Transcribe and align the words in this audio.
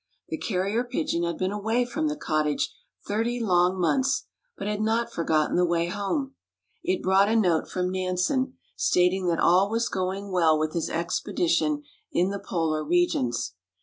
The 0.29 0.37
carrier 0.39 0.83
pigeon 0.83 1.21
had 1.21 1.37
been 1.37 1.51
away 1.51 1.85
from 1.85 2.07
the 2.07 2.15
cottage 2.15 2.73
thirty 3.05 3.39
long 3.39 3.79
months, 3.79 4.25
but 4.57 4.65
had 4.65 4.81
not 4.81 5.11
forgotten 5.11 5.55
the 5.57 5.63
way 5.63 5.89
home. 5.89 6.33
It 6.83 7.03
brought 7.03 7.29
a 7.29 7.35
note 7.35 7.69
from 7.69 7.91
Nansen, 7.91 8.57
stating 8.75 9.27
that 9.27 9.37
all 9.39 9.69
was 9.69 9.89
going 9.89 10.31
well 10.31 10.57
with 10.57 10.73
his 10.73 10.89
expedition 10.89 11.83
in 12.11 12.31
the 12.31 12.39
polar 12.39 12.83
regions. 12.83 13.53